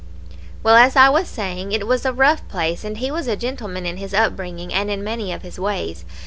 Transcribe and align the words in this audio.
"Well, 0.63 0.77
as 0.77 0.95
I 0.95 1.09
was 1.09 1.27
saying, 1.27 1.73
it 1.73 1.85
was 1.85 2.07
a 2.07 2.11
rough 2.11 2.47
place, 2.47 2.83
and 2.83 2.97
he 2.97 3.11
was 3.11 3.27
a 3.27 3.35
gentleman 3.35 3.85
in 3.85 3.97
his 3.97 4.15
up 4.15 4.35
bringing 4.35 4.73
and 4.73 4.89
in 4.89 5.03
many 5.03 5.31
of 5.31 5.43
his 5.43 5.59
ways. 5.59 6.05